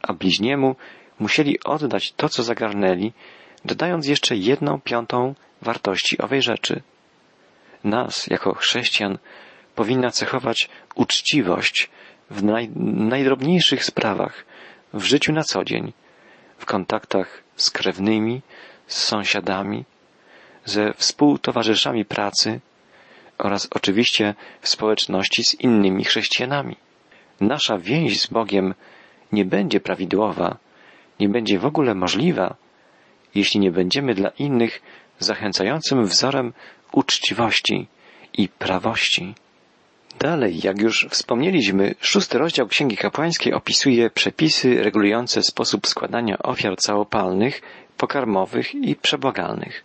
a 0.02 0.14
bliźniemu 0.14 0.76
musieli 1.20 1.64
oddać 1.64 2.12
to, 2.12 2.30
co 2.30 2.44
zagarnęli, 2.44 3.14
dodając 3.66 4.08
jeszcze 4.08 4.36
jedną 4.36 4.82
piątą 4.82 5.36
wartości 5.64 6.18
owej 6.18 6.42
rzeczy. 6.42 6.82
Nas, 7.84 8.28
jako 8.28 8.54
chrześcijan, 8.54 9.18
powinna 9.76 10.12
cechować 10.12 10.70
uczciwość 10.96 11.90
w 12.30 12.44
naj, 12.44 12.70
najdrobniejszych 13.10 13.86
sprawach, 13.86 14.46
w 14.94 15.04
życiu 15.04 15.34
na 15.34 15.44
co 15.44 15.64
dzień, 15.64 15.94
w 16.58 16.66
kontaktach 16.66 17.44
z 17.56 17.72
krewnymi, 17.72 18.42
z 18.88 19.04
sąsiadami, 19.04 19.86
ze 20.66 20.94
współtowarzyszami 20.94 22.06
pracy 22.06 22.60
oraz 23.38 23.68
oczywiście 23.72 24.36
w 24.62 24.70
społeczności 24.70 25.44
z 25.44 25.54
innymi 25.54 26.04
chrześcijanami. 26.04 26.76
Nasza 27.42 27.78
więź 27.78 28.22
z 28.22 28.28
Bogiem 28.28 28.74
nie 29.32 29.46
będzie 29.46 29.80
prawidłowa, 29.80 30.58
nie 31.20 31.30
będzie 31.30 31.60
w 31.60 31.66
ogóle 31.66 31.96
możliwa, 31.96 32.56
jeśli 33.36 33.60
nie 33.60 33.72
będziemy 33.72 34.14
dla 34.14 34.30
innych 34.30 34.82
zachęcającym 35.20 36.06
wzorem 36.06 36.54
uczciwości 36.92 37.88
i 38.34 38.50
prawości. 38.50 39.36
Dalej, 40.20 40.60
jak 40.64 40.82
już 40.82 41.08
wspomnieliśmy, 41.10 41.96
szósty 42.00 42.38
rozdział 42.38 42.68
Księgi 42.68 42.98
Kapłańskiej 42.98 43.54
opisuje 43.54 44.10
przepisy 44.10 44.84
regulujące 44.84 45.44
sposób 45.44 45.88
składania 45.88 46.38
ofiar 46.38 46.78
całopalnych, 46.78 47.62
pokarmowych 47.98 48.76
i 48.76 48.96
przebłagalnych. 48.96 49.84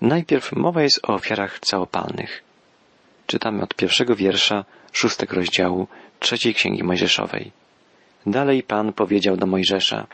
Najpierw 0.00 0.52
mowa 0.52 0.82
jest 0.82 1.00
o 1.04 1.14
ofiarach 1.14 1.58
całopalnych. 1.60 2.42
Czytamy 3.26 3.62
od 3.62 3.74
pierwszego 3.74 4.16
wiersza 4.16 4.64
szóstego 4.92 5.36
rozdziału 5.36 5.86
trzeciej 6.20 6.54
Księgi 6.54 6.84
Mojżeszowej. 6.84 7.52
Dalej 8.26 8.62
Pan 8.62 8.92
powiedział 8.92 9.36
do 9.36 9.46
Mojżesza, 9.46 10.06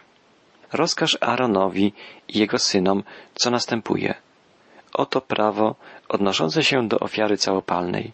rozkaż 0.73 1.19
Aaronowi 1.21 1.93
i 2.29 2.39
jego 2.39 2.59
synom, 2.59 3.03
co 3.35 3.51
następuje. 3.51 4.15
Oto 4.93 5.21
prawo 5.21 5.75
odnoszące 6.09 6.65
się 6.65 6.89
do 6.89 6.99
ofiary 6.99 7.37
całopalnej 7.37 8.13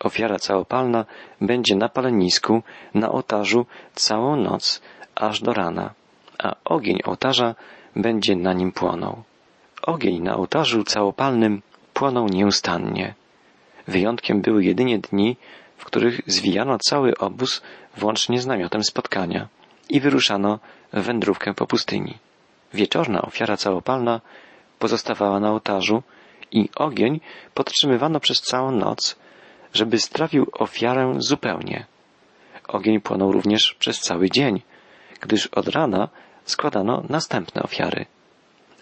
Ofiara 0.00 0.38
całopalna 0.38 1.04
będzie 1.40 1.76
na 1.76 1.88
palenisku, 1.88 2.62
na 2.94 3.12
ołtarzu 3.12 3.66
całą 3.94 4.36
noc, 4.36 4.82
aż 5.14 5.40
do 5.40 5.52
rana, 5.52 5.94
a 6.38 6.56
ogień 6.64 6.98
ołtarza 7.04 7.54
będzie 7.96 8.36
na 8.36 8.52
nim 8.52 8.72
płonął. 8.72 9.22
Ogień 9.82 10.22
na 10.22 10.36
ołtarzu 10.36 10.84
całopalnym 10.84 11.62
płonął 11.94 12.28
nieustannie. 12.28 13.14
Wyjątkiem 13.88 14.40
były 14.40 14.64
jedynie 14.64 14.98
dni, 14.98 15.36
w 15.76 15.84
których 15.84 16.20
zwijano 16.26 16.78
cały 16.78 17.18
obóz 17.18 17.62
włącznie 17.96 18.40
z 18.40 18.46
namiotem 18.46 18.84
spotkania 18.84 19.48
i 19.90 20.00
wyruszano 20.00 20.58
w 20.92 21.02
wędrówkę 21.02 21.54
po 21.54 21.66
pustyni. 21.66 22.18
Wieczorna 22.74 23.22
ofiara 23.22 23.56
całopalna 23.56 24.20
pozostawała 24.78 25.40
na 25.40 25.50
ołtarzu 25.50 26.02
i 26.52 26.68
ogień 26.76 27.20
podtrzymywano 27.54 28.20
przez 28.20 28.40
całą 28.40 28.70
noc, 28.70 29.16
żeby 29.72 29.98
strawił 29.98 30.46
ofiarę 30.52 31.14
zupełnie. 31.18 31.86
Ogień 32.68 33.00
płonął 33.00 33.32
również 33.32 33.74
przez 33.74 34.00
cały 34.00 34.30
dzień, 34.30 34.62
gdyż 35.20 35.46
od 35.46 35.68
rana 35.68 36.08
składano 36.44 37.02
następne 37.08 37.62
ofiary. 37.62 38.06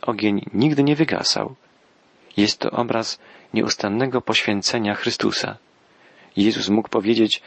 Ogień 0.03 0.51
nigdy 0.53 0.83
nie 0.83 0.97
wygasał. 0.97 1.55
Jest 2.37 2.59
to 2.59 2.71
obraz 2.71 3.19
nieustannego 3.55 4.21
poświęcenia 4.21 4.95
Chrystusa. 4.95 5.57
Jezus 6.37 6.69
mógł 6.69 6.89
powiedzieć, 6.89 7.43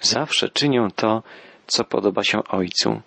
zawsze 0.00 0.48
czynię 0.48 0.88
to, 0.96 1.22
co 1.66 1.84
podoba 1.84 2.24
się 2.24 2.44
Ojcu. 2.44 3.00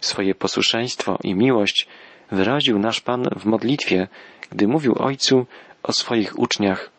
Swoje 0.00 0.34
posłuszeństwo 0.34 1.18
i 1.24 1.34
miłość 1.34 1.88
wyraził 2.30 2.78
nasz 2.78 3.00
Pan 3.00 3.28
w 3.36 3.44
modlitwie, 3.44 4.08
gdy 4.50 4.68
mówił 4.68 4.94
Ojcu 4.98 5.46
o 5.82 5.92
swoich 5.92 6.38
uczniach. 6.38 6.90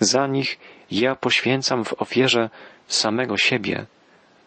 Za 0.00 0.26
nich 0.26 0.58
ja 0.90 1.16
poświęcam 1.16 1.84
w 1.84 2.02
ofierze 2.02 2.50
samego 2.88 3.36
siebie, 3.36 3.86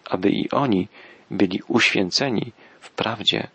aby 0.06 0.30
i 0.30 0.50
oni 0.50 0.88
byli 1.32 1.62
uświęceni 1.68 2.52
w 2.80 2.90
prawdzie. 2.90 3.48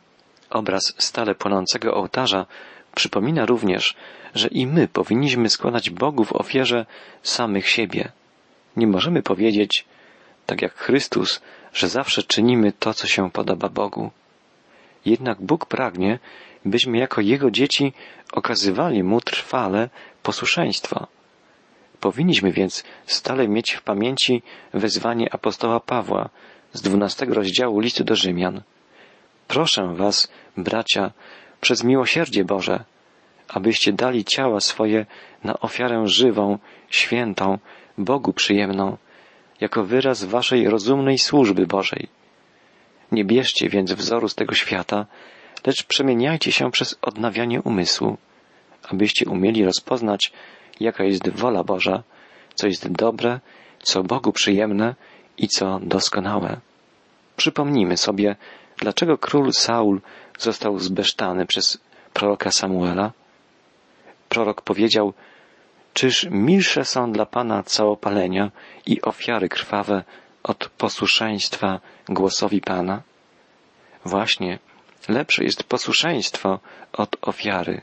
Obraz 0.50 0.94
stale 0.98 1.34
płonącego 1.34 1.94
ołtarza 1.94 2.46
przypomina 2.94 3.46
również, 3.46 3.94
że 4.34 4.48
i 4.48 4.66
my 4.66 4.88
powinniśmy 4.88 5.50
składać 5.50 5.90
Bogu 5.90 6.24
w 6.24 6.32
ofierze 6.32 6.86
samych 7.22 7.68
siebie. 7.68 8.12
Nie 8.76 8.86
możemy 8.86 9.22
powiedzieć, 9.22 9.84
tak 10.46 10.62
jak 10.62 10.74
Chrystus, 10.74 11.40
że 11.72 11.88
zawsze 11.88 12.22
czynimy 12.22 12.72
to, 12.72 12.94
co 12.94 13.06
się 13.06 13.30
podoba 13.30 13.68
Bogu. 13.68 14.10
Jednak 15.06 15.42
Bóg 15.42 15.66
pragnie, 15.66 16.18
byśmy 16.64 16.98
jako 16.98 17.20
Jego 17.20 17.50
dzieci 17.50 17.92
okazywali 18.32 19.02
Mu 19.02 19.20
trwale 19.20 19.88
posłuszeństwo. 20.22 21.06
Powinniśmy 22.00 22.52
więc 22.52 22.84
stale 23.06 23.48
mieć 23.48 23.72
w 23.72 23.82
pamięci 23.82 24.42
wezwanie 24.74 25.34
apostoła 25.34 25.80
Pawła 25.80 26.28
z 26.72 26.82
dwunastego 26.82 27.34
rozdziału 27.34 27.80
listu 27.80 28.04
do 28.04 28.16
Rzymian. 28.16 28.62
Proszę 29.48 29.94
was, 29.94 30.28
bracia, 30.56 31.12
przez 31.60 31.84
miłosierdzie 31.84 32.44
Boże, 32.44 32.84
abyście 33.48 33.92
dali 33.92 34.24
ciała 34.24 34.60
swoje 34.60 35.06
na 35.44 35.60
ofiarę 35.60 36.08
żywą, 36.08 36.58
świętą, 36.90 37.58
Bogu 37.98 38.32
przyjemną, 38.32 38.96
jako 39.60 39.84
wyraz 39.84 40.24
waszej 40.24 40.68
rozumnej 40.68 41.18
służby 41.18 41.66
Bożej. 41.66 42.15
Nie 43.12 43.24
bierzcie 43.24 43.68
więc 43.68 43.92
wzoru 43.92 44.28
z 44.28 44.34
tego 44.34 44.54
świata, 44.54 45.06
lecz 45.66 45.84
przemieniajcie 45.84 46.52
się 46.52 46.70
przez 46.70 46.98
odnawianie 47.02 47.62
umysłu, 47.62 48.16
abyście 48.90 49.30
umieli 49.30 49.64
rozpoznać, 49.64 50.32
jaka 50.80 51.04
jest 51.04 51.28
wola 51.28 51.64
Boża, 51.64 52.02
co 52.54 52.66
jest 52.66 52.92
dobre, 52.92 53.40
co 53.82 54.02
Bogu 54.02 54.32
przyjemne 54.32 54.94
i 55.38 55.48
co 55.48 55.80
doskonałe. 55.82 56.60
Przypomnijmy 57.36 57.96
sobie, 57.96 58.36
dlaczego 58.78 59.18
król 59.18 59.52
Saul 59.52 60.00
został 60.38 60.78
zbesztany 60.78 61.46
przez 61.46 61.78
proroka 62.12 62.50
Samuela. 62.50 63.12
Prorok 64.28 64.62
powiedział, 64.62 65.12
czyż 65.94 66.26
milsze 66.30 66.84
są 66.84 67.12
dla 67.12 67.26
Pana 67.26 67.62
całopalenia 67.62 68.50
i 68.86 69.02
ofiary 69.02 69.48
krwawe 69.48 70.04
od 70.46 70.68
posłuszeństwa 70.68 71.80
głosowi 72.08 72.60
Pana? 72.60 73.02
Właśnie, 74.04 74.58
lepsze 75.08 75.44
jest 75.44 75.64
posłuszeństwo 75.64 76.58
od 76.92 77.16
ofiary, 77.22 77.82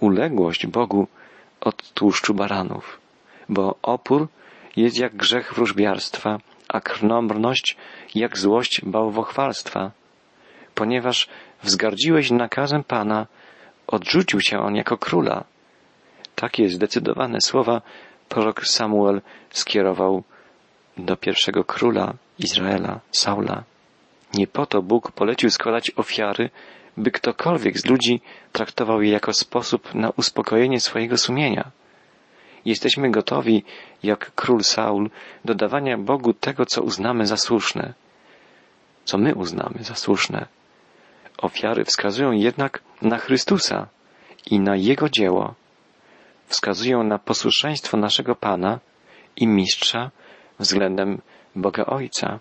uległość 0.00 0.66
Bogu 0.66 1.06
od 1.60 1.92
tłuszczu 1.92 2.34
baranów, 2.34 3.00
bo 3.48 3.74
opór 3.82 4.28
jest 4.76 4.98
jak 4.98 5.16
grzech 5.16 5.54
wróżbiarstwa, 5.54 6.38
a 6.68 6.80
krnąbrność 6.80 7.76
jak 8.14 8.38
złość 8.38 8.80
bałwochwalstwa. 8.84 9.90
Ponieważ 10.74 11.28
wzgardziłeś 11.62 12.30
nakazem 12.30 12.84
Pana, 12.84 13.26
odrzucił 13.86 14.40
się 14.40 14.58
on 14.58 14.76
jako 14.76 14.98
króla. 14.98 15.44
Takie 16.34 16.68
zdecydowane 16.68 17.40
słowa 17.40 17.82
prorok 18.28 18.66
Samuel 18.66 19.20
skierował 19.50 20.22
do 20.96 21.16
pierwszego 21.16 21.64
króla 21.64 22.14
Izraela, 22.38 23.00
Saula. 23.12 23.64
Nie 24.34 24.46
po 24.46 24.66
to 24.66 24.82
Bóg 24.82 25.12
polecił 25.12 25.50
składać 25.50 25.92
ofiary, 25.96 26.50
by 26.96 27.10
ktokolwiek 27.10 27.78
z 27.78 27.86
ludzi 27.86 28.20
traktował 28.52 29.02
je 29.02 29.10
jako 29.10 29.32
sposób 29.32 29.94
na 29.94 30.10
uspokojenie 30.10 30.80
swojego 30.80 31.16
sumienia. 31.16 31.70
Jesteśmy 32.64 33.10
gotowi, 33.10 33.64
jak 34.02 34.32
król 34.34 34.62
Saul, 34.62 35.10
do 35.44 35.54
dawania 35.54 35.98
Bogu 35.98 36.32
tego, 36.32 36.66
co 36.66 36.82
uznamy 36.82 37.26
za 37.26 37.36
słuszne. 37.36 37.94
Co 39.04 39.18
my 39.18 39.34
uznamy 39.34 39.78
za 39.80 39.94
słuszne. 39.94 40.46
Ofiary 41.38 41.84
wskazują 41.84 42.32
jednak 42.32 42.82
na 43.02 43.18
Chrystusa 43.18 43.86
i 44.50 44.60
na 44.60 44.76
Jego 44.76 45.08
dzieło. 45.08 45.54
Wskazują 46.46 47.02
na 47.02 47.18
posłuszeństwo 47.18 47.96
naszego 47.96 48.34
Pana 48.34 48.78
i 49.36 49.46
Mistrza 49.46 50.10
względem 50.58 51.20
Boga 51.56 51.86
Ojca. 51.86 52.38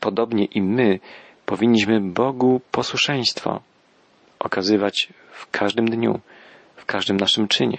Podobnie 0.00 0.44
i 0.44 0.62
my 0.62 1.00
powinniśmy 1.46 2.00
Bogu 2.00 2.60
posłuszeństwo 2.70 3.60
okazywać 4.38 5.08
w 5.32 5.50
każdym 5.50 5.90
dniu, 5.90 6.20
w 6.76 6.84
każdym 6.84 7.16
naszym 7.16 7.48
czynie. 7.48 7.78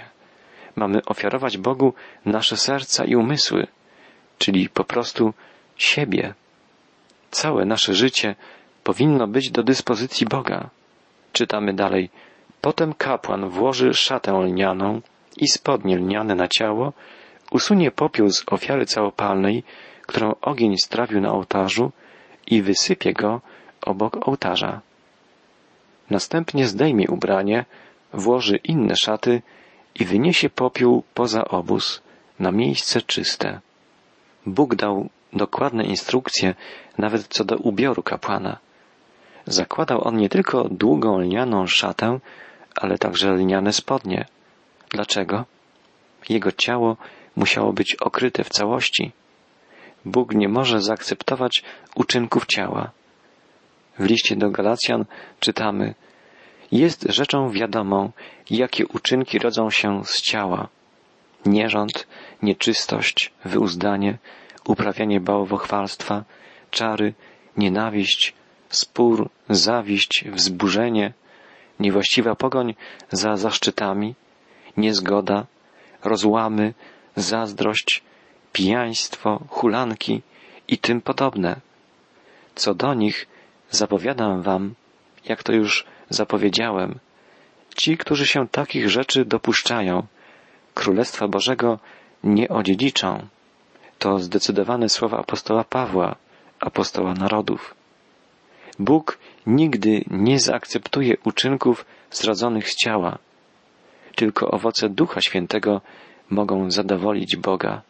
Mamy 0.75 1.05
ofiarować 1.05 1.57
Bogu 1.57 1.93
nasze 2.25 2.57
serca 2.57 3.05
i 3.05 3.15
umysły, 3.15 3.67
czyli 4.37 4.69
po 4.69 4.83
prostu 4.83 5.33
siebie. 5.77 6.33
Całe 7.31 7.65
nasze 7.65 7.93
życie 7.93 8.35
powinno 8.83 9.27
być 9.27 9.51
do 9.51 9.63
dyspozycji 9.63 10.27
Boga. 10.27 10.69
Czytamy 11.33 11.73
dalej. 11.73 12.09
Potem 12.61 12.93
kapłan 12.93 13.49
włoży 13.49 13.93
szatę 13.93 14.31
lnianą 14.31 15.01
i 15.37 15.47
spodnie 15.47 15.97
lniane 15.97 16.35
na 16.35 16.47
ciało, 16.47 16.93
usunie 17.53 17.91
popiół 17.91 18.29
z 18.29 18.43
ofiary 18.47 18.85
całopalnej, 18.85 19.63
którą 20.01 20.35
ogień 20.41 20.77
strawił 20.77 21.21
na 21.21 21.31
ołtarzu 21.31 21.91
i 22.47 22.61
wysypie 22.61 23.13
go 23.13 23.41
obok 23.81 24.27
ołtarza. 24.27 24.81
Następnie 26.09 26.67
zdejmie 26.67 27.07
ubranie, 27.07 27.65
włoży 28.13 28.57
inne 28.57 28.95
szaty 28.95 29.41
i 29.95 30.05
wyniesie 30.05 30.49
popiół 30.49 31.03
poza 31.13 31.45
obóz, 31.45 32.01
na 32.39 32.51
miejsce 32.51 33.01
czyste. 33.01 33.59
Bóg 34.45 34.75
dał 34.75 35.09
dokładne 35.33 35.83
instrukcje 35.83 36.55
nawet 36.97 37.27
co 37.27 37.43
do 37.43 37.57
ubioru 37.57 38.03
kapłana. 38.03 38.57
Zakładał 39.45 40.07
on 40.07 40.17
nie 40.17 40.29
tylko 40.29 40.69
długą 40.69 41.19
lnianą 41.19 41.67
szatę, 41.67 42.19
ale 42.75 42.97
także 42.97 43.31
lniane 43.31 43.73
spodnie. 43.73 44.25
Dlaczego? 44.89 45.45
Jego 46.29 46.51
ciało 46.51 46.97
musiało 47.35 47.73
być 47.73 47.95
okryte 47.95 48.43
w 48.43 48.49
całości. 48.49 49.11
Bóg 50.05 50.33
nie 50.35 50.49
może 50.49 50.81
zaakceptować 50.81 51.63
uczynków 51.95 52.45
ciała. 52.45 52.91
W 53.99 54.05
liście 54.05 54.35
do 54.35 54.49
Galacjan 54.49 55.05
czytamy 55.39 55.95
Jest 56.71 57.05
rzeczą 57.09 57.49
wiadomą, 57.51 58.11
jakie 58.49 58.87
uczynki 58.87 59.39
rodzą 59.39 59.69
się 59.69 60.05
z 60.05 60.21
ciała. 60.21 60.67
Nierząd, 61.45 62.07
nieczystość, 62.41 63.33
wyuzdanie, 63.45 64.17
uprawianie 64.65 65.19
bałwochwalstwa, 65.19 66.23
czary, 66.71 67.13
nienawiść, 67.57 68.33
spór, 68.69 69.29
zawiść, 69.49 70.25
wzburzenie, 70.27 71.13
niewłaściwa 71.79 72.35
pogoń 72.35 72.75
za 73.11 73.35
zaszczytami, 73.35 74.15
niezgoda, 74.77 75.45
rozłamy, 76.03 76.73
zazdrość, 77.15 78.03
pijaństwo, 78.53 79.41
hulanki 79.49 80.21
i 80.67 80.77
tym 80.77 81.01
podobne. 81.01 81.55
Co 82.55 82.73
do 82.73 82.93
nich 82.93 83.27
zapowiadam 83.71 84.41
wam, 84.41 84.73
jak 85.25 85.43
to 85.43 85.53
już 85.53 85.85
zapowiedziałem, 86.09 86.99
ci, 87.75 87.97
którzy 87.97 88.27
się 88.27 88.47
takich 88.47 88.89
rzeczy 88.89 89.25
dopuszczają, 89.25 90.07
Królestwa 90.73 91.27
Bożego 91.27 91.79
nie 92.23 92.49
odziedziczą. 92.49 93.27
To 93.99 94.19
zdecydowane 94.19 94.89
słowa 94.89 95.17
apostoła 95.19 95.63
Pawła, 95.63 96.15
apostoła 96.59 97.13
narodów. 97.13 97.75
Bóg 98.79 99.17
nigdy 99.47 100.03
nie 100.11 100.39
zaakceptuje 100.39 101.17
uczynków 101.23 101.85
zrodzonych 102.11 102.69
z 102.69 102.75
ciała. 102.75 103.17
Tylko 104.15 104.51
owoce 104.51 104.89
Ducha 104.89 105.21
Świętego 105.21 105.81
mogą 106.29 106.71
zadowolić 106.71 107.35
Boga. 107.35 107.81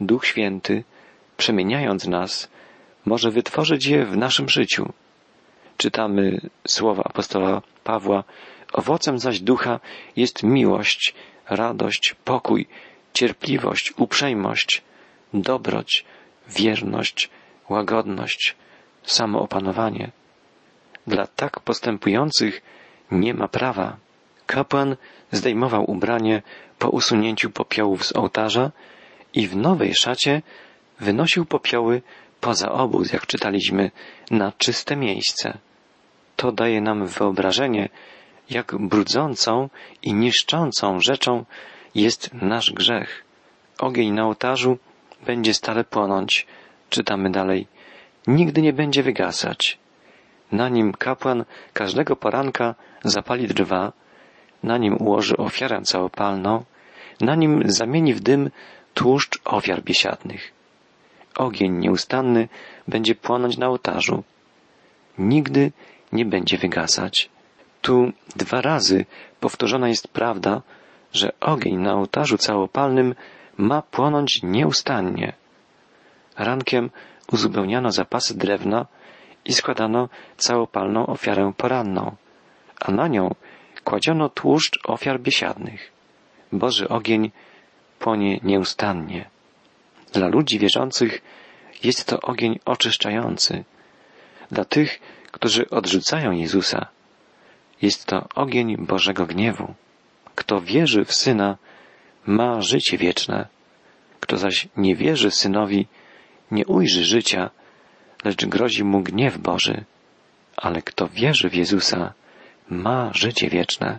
Duch 0.00 0.26
Święty, 0.26 0.84
przemieniając 1.36 2.06
nas, 2.06 2.48
może 3.06 3.30
wytworzyć 3.30 3.86
je 3.86 4.06
w 4.06 4.16
naszym 4.16 4.48
życiu. 4.48 4.92
Czytamy 5.76 6.40
słowa 6.66 7.02
apostoła 7.04 7.62
Pawła, 7.84 8.24
owocem 8.72 9.18
zaś 9.18 9.40
ducha 9.40 9.80
jest 10.16 10.42
miłość, 10.42 11.14
radość, 11.48 12.14
pokój, 12.24 12.66
cierpliwość, 13.12 13.92
uprzejmość, 13.96 14.82
dobroć, 15.34 16.04
wierność, 16.48 17.30
łagodność, 17.68 18.56
samoopanowanie. 19.02 20.10
Dla 21.06 21.26
tak 21.26 21.60
postępujących 21.60 22.62
nie 23.10 23.34
ma 23.34 23.48
prawa. 23.48 23.96
Kapłan 24.46 24.96
zdejmował 25.32 25.90
ubranie 25.90 26.42
po 26.86 26.90
usunięciu 26.90 27.50
popiołów 27.50 28.06
z 28.06 28.16
ołtarza 28.16 28.70
i 29.34 29.48
w 29.48 29.56
nowej 29.56 29.94
szacie 29.94 30.42
wynosił 31.00 31.44
popioły 31.44 32.02
poza 32.40 32.72
obóz, 32.72 33.12
jak 33.12 33.26
czytaliśmy, 33.26 33.90
na 34.30 34.52
czyste 34.52 34.96
miejsce. 34.96 35.58
To 36.36 36.52
daje 36.52 36.80
nam 36.80 37.06
wyobrażenie, 37.06 37.88
jak 38.50 38.76
brudzącą 38.78 39.68
i 40.02 40.14
niszczącą 40.14 41.00
rzeczą 41.00 41.44
jest 41.94 42.34
nasz 42.34 42.72
grzech. 42.72 43.24
Ogień 43.78 44.10
na 44.10 44.24
ołtarzu 44.24 44.78
będzie 45.26 45.54
stale 45.54 45.84
płonąć, 45.84 46.46
czytamy 46.90 47.30
dalej, 47.30 47.66
nigdy 48.26 48.62
nie 48.62 48.72
będzie 48.72 49.02
wygasać. 49.02 49.78
Na 50.52 50.68
nim 50.68 50.92
kapłan 50.92 51.44
każdego 51.72 52.16
poranka 52.16 52.74
zapali 53.04 53.48
drwa, 53.48 53.92
na 54.62 54.78
nim 54.78 54.96
ułoży 55.00 55.36
ofiarę 55.36 55.82
całopalną, 55.82 56.64
na 57.20 57.34
nim 57.34 57.62
zamieni 57.66 58.14
w 58.14 58.20
dym 58.20 58.50
tłuszcz 58.94 59.38
ofiar 59.44 59.82
biesiadnych. 59.82 60.52
Ogień 61.36 61.72
nieustanny 61.72 62.48
będzie 62.88 63.14
płonąć 63.14 63.56
na 63.56 63.66
ołtarzu. 63.68 64.24
Nigdy 65.18 65.72
nie 66.12 66.24
będzie 66.24 66.58
wygasać. 66.58 67.30
Tu 67.82 68.12
dwa 68.36 68.60
razy 68.60 69.04
powtórzona 69.40 69.88
jest 69.88 70.08
prawda, 70.08 70.62
że 71.12 71.32
ogień 71.40 71.76
na 71.76 71.94
ołtarzu 71.94 72.38
całopalnym 72.38 73.14
ma 73.56 73.82
płonąć 73.82 74.42
nieustannie. 74.42 75.32
Rankiem 76.36 76.90
uzupełniano 77.32 77.92
zapasy 77.92 78.38
drewna 78.38 78.86
i 79.44 79.52
składano 79.52 80.08
całopalną 80.36 81.06
ofiarę 81.06 81.52
poranną, 81.56 82.16
a 82.80 82.92
na 82.92 83.08
nią 83.08 83.34
kładziono 83.84 84.28
tłuszcz 84.28 84.78
ofiar 84.84 85.20
biesiadnych. 85.20 85.95
Boży 86.52 86.88
ogień 86.88 87.30
płonie 87.98 88.40
nieustannie. 88.42 89.30
Dla 90.12 90.28
ludzi 90.28 90.58
wierzących 90.58 91.22
jest 91.82 92.04
to 92.04 92.20
ogień 92.20 92.58
oczyszczający. 92.64 93.64
Dla 94.50 94.64
tych, 94.64 95.00
którzy 95.32 95.70
odrzucają 95.70 96.30
Jezusa, 96.30 96.86
jest 97.82 98.06
to 98.06 98.28
ogień 98.34 98.76
Bożego 98.76 99.26
gniewu. 99.26 99.74
Kto 100.34 100.60
wierzy 100.60 101.04
w 101.04 101.14
Syna, 101.14 101.56
ma 102.26 102.62
życie 102.62 102.98
wieczne. 102.98 103.46
Kto 104.20 104.36
zaś 104.36 104.68
nie 104.76 104.96
wierzy 104.96 105.30
Synowi, 105.30 105.86
nie 106.50 106.66
ujrzy 106.66 107.04
życia, 107.04 107.50
lecz 108.24 108.46
grozi 108.46 108.84
mu 108.84 109.02
gniew 109.02 109.38
Boży. 109.38 109.84
Ale 110.56 110.82
kto 110.82 111.08
wierzy 111.08 111.50
w 111.50 111.54
Jezusa, 111.54 112.12
ma 112.68 113.10
życie 113.14 113.48
wieczne. 113.48 113.98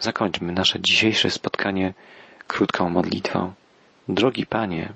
Zakończmy 0.00 0.52
nasze 0.52 0.80
dzisiejsze 0.80 1.30
spotkanie 1.30 1.94
krótką 2.46 2.90
modlitwą. 2.90 3.52
Drogi 4.08 4.46
Panie, 4.46 4.92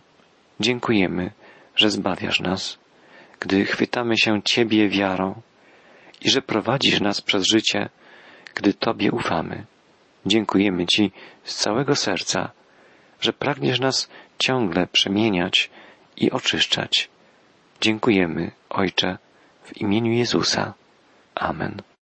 dziękujemy, 0.61 1.31
że 1.77 1.91
zbawiasz 1.91 2.41
nas, 2.41 2.79
gdy 3.41 3.65
chwytamy 3.65 4.19
się 4.19 4.43
Ciebie 4.43 4.89
wiarą 4.89 5.43
i 6.21 6.31
że 6.31 6.43
prowadzisz 6.43 7.01
nas 7.01 7.21
przez 7.21 7.47
życie, 7.47 7.89
gdy 8.55 8.75
Tobie 8.75 9.13
ufamy. 9.13 9.65
Dziękujemy 10.27 10.87
Ci 10.87 11.13
z 11.45 11.55
całego 11.55 11.97
serca, 11.97 12.51
że 13.21 13.33
pragniesz 13.33 13.81
nas 13.81 14.09
ciągle 14.39 14.87
przemieniać 14.87 15.71
i 16.17 16.31
oczyszczać. 16.31 17.09
Dziękujemy, 17.81 18.51
Ojcze, 18.71 19.19
w 19.65 19.77
imieniu 19.77 20.13
Jezusa. 20.13 20.75
Amen. 21.35 21.83